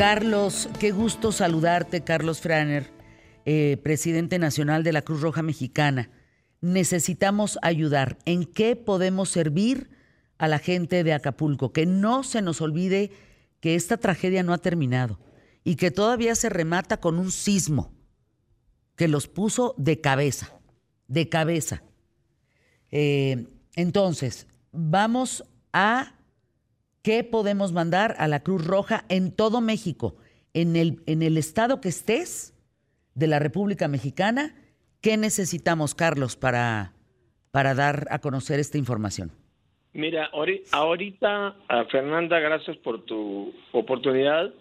[0.00, 2.90] Carlos, qué gusto saludarte, Carlos Franer,
[3.44, 6.08] eh, presidente nacional de la Cruz Roja Mexicana.
[6.62, 8.16] Necesitamos ayudar.
[8.24, 9.90] ¿En qué podemos servir
[10.38, 11.74] a la gente de Acapulco?
[11.74, 13.12] Que no se nos olvide
[13.60, 15.20] que esta tragedia no ha terminado
[15.64, 17.92] y que todavía se remata con un sismo
[18.96, 20.50] que los puso de cabeza,
[21.08, 21.82] de cabeza.
[22.90, 26.14] Eh, entonces, vamos a
[27.02, 30.16] qué podemos mandar a la Cruz Roja en todo México,
[30.54, 32.54] en el, en el estado que estés
[33.14, 34.54] de la República Mexicana.
[35.00, 36.92] ¿Qué necesitamos, Carlos, para,
[37.50, 39.32] para dar a conocer esta información?
[39.92, 41.56] Mira, ahorita,
[41.90, 44.52] Fernanda, gracias por tu oportunidad.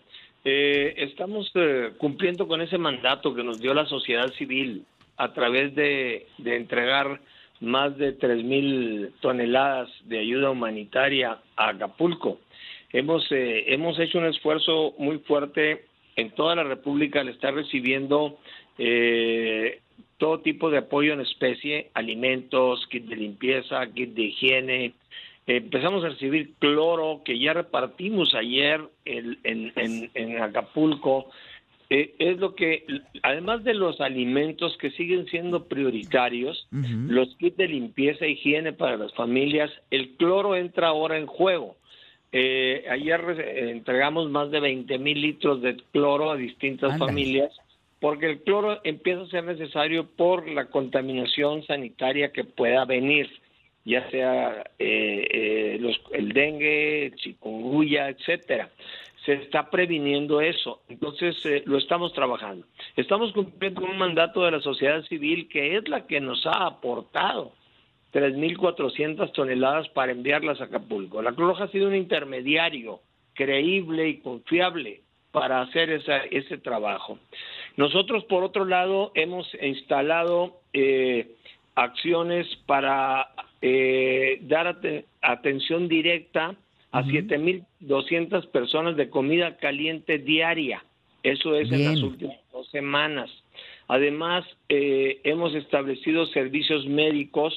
[0.43, 4.85] Eh, estamos eh, cumpliendo con ese mandato que nos dio la sociedad civil
[5.17, 7.21] a través de, de entregar
[7.61, 12.39] más de 3.000 toneladas de ayuda humanitaria a Acapulco.
[12.91, 18.39] Hemos, eh, hemos hecho un esfuerzo muy fuerte en toda la República al estar recibiendo
[18.77, 19.81] eh,
[20.17, 24.93] todo tipo de apoyo en especie, alimentos, kit de limpieza, kit de higiene.
[25.45, 31.29] empezamos a recibir cloro que ya repartimos ayer en, en Acapulco
[31.91, 32.85] eh, es lo que,
[33.23, 38.95] además de los alimentos que siguen siendo prioritarios, los kits de limpieza e higiene para
[38.95, 41.77] las familias, el cloro entra ahora en juego.
[42.31, 43.21] Eh, ayer
[43.71, 47.51] entregamos más de 20 mil litros de cloro a distintas familias
[47.99, 53.29] porque el cloro empieza a ser necesario por la contaminación sanitaria que pueda venir,
[53.83, 58.69] ya sea eh, los, el dengue, el chikungunya, etcétera
[59.29, 60.81] se está previniendo eso.
[60.89, 62.65] Entonces, eh, lo estamos trabajando.
[62.95, 67.51] Estamos cumpliendo un mandato de la sociedad civil que es la que nos ha aportado
[68.11, 71.21] 3.400 toneladas para enviarlas a Acapulco.
[71.21, 73.01] La Cruz Roja ha sido un intermediario
[73.35, 75.01] creíble y confiable
[75.31, 75.91] para hacer
[76.31, 77.19] ese trabajo.
[77.77, 81.35] Nosotros, por otro lado, hemos instalado eh,
[81.75, 83.29] acciones para
[83.61, 84.75] eh, dar
[85.21, 86.55] atención directa
[86.91, 90.83] a 7.200 personas de comida caliente diaria.
[91.23, 93.29] Eso es en las últimas dos semanas.
[93.87, 97.53] Además, eh, hemos establecido servicios médicos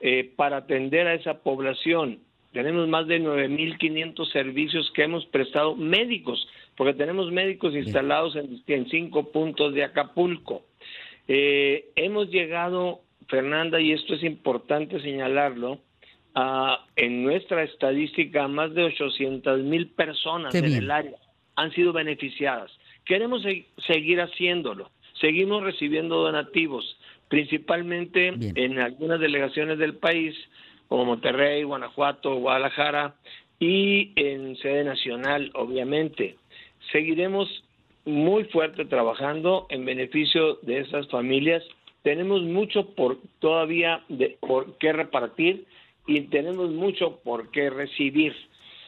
[0.00, 2.20] eh, para atender a esa población.
[2.52, 6.46] Tenemos más de 9.500 servicios que hemos prestado médicos,
[6.76, 10.62] porque tenemos médicos instalados en, en, cinco puntos de Acapulco.
[11.26, 15.80] Eh, hemos llegado, Fernanda, y esto es importante señalarlo,
[16.96, 21.16] en nuestra estadística, más de 800 mil personas en el área
[21.56, 22.70] han sido beneficiadas.
[23.04, 23.42] Queremos
[23.86, 24.90] seguir haciéndolo.
[25.20, 30.34] Seguimos recibiendo donativos, principalmente en algunas delegaciones del país,
[30.88, 33.14] como Monterrey, Guanajuato, Guadalajara
[33.60, 36.36] y en sede nacional, obviamente.
[36.92, 37.64] Seguiremos
[38.04, 41.62] muy fuerte trabajando en beneficio de esas familias.
[42.02, 45.64] Tenemos mucho por todavía de, por qué repartir
[46.06, 48.34] y tenemos mucho por qué recibir.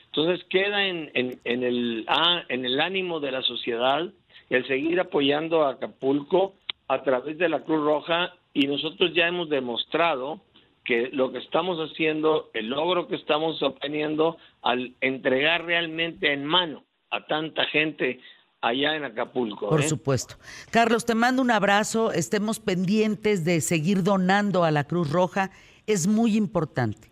[0.07, 4.11] Entonces queda en, en, el, ah, en el ánimo de la sociedad
[4.49, 6.55] el seguir apoyando a Acapulco
[6.89, 10.41] a través de la Cruz Roja y nosotros ya hemos demostrado
[10.85, 16.85] que lo que estamos haciendo, el logro que estamos obteniendo al entregar realmente en mano
[17.11, 18.21] a tanta gente
[18.61, 19.69] allá en Acapulco.
[19.69, 19.89] Por ¿eh?
[19.89, 20.37] supuesto.
[20.71, 25.51] Carlos, te mando un abrazo, estemos pendientes de seguir donando a la Cruz Roja
[25.87, 27.11] es muy importante.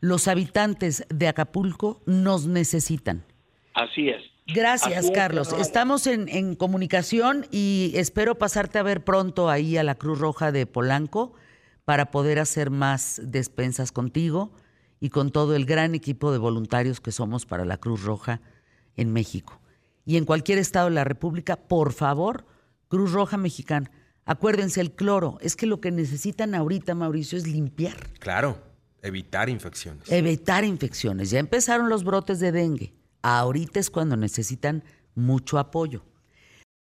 [0.00, 3.24] Los habitantes de Acapulco nos necesitan.
[3.74, 4.22] Así es.
[4.46, 5.52] Gracias, Carlos.
[5.58, 10.66] Estamos en, comunicación y espero pasarte a ver pronto ahí a la Cruz Roja de
[10.66, 11.34] Polanco
[11.84, 14.52] para poder hacer más despensas contigo
[15.00, 18.40] y con todo el gran equipo de voluntarios que somos para la Cruz Roja
[18.96, 19.60] en México.
[20.04, 22.46] Y en cualquier estado de la República, por favor,
[22.88, 23.90] Cruz Roja Mexicana
[24.26, 27.96] Acuérdense, el cloro, es que lo que necesitan ahorita, Mauricio, es limpiar.
[28.18, 28.58] Claro,
[29.00, 30.10] evitar infecciones.
[30.10, 31.30] Evitar infecciones.
[31.30, 32.92] Ya empezaron los brotes de dengue.
[33.22, 34.82] Ahorita es cuando necesitan
[35.14, 36.04] mucho apoyo.